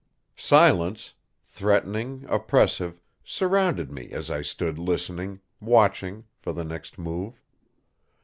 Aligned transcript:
Silence, 0.35 1.13
threatening, 1.43 2.25
oppressive, 2.27 2.99
surrounded 3.23 3.91
me 3.91 4.09
as 4.09 4.31
I 4.31 4.41
stood 4.41 4.79
listening, 4.79 5.41
watching, 5.59 6.25
for 6.39 6.53
the 6.53 6.63
next 6.63 6.97
move. 6.97 7.39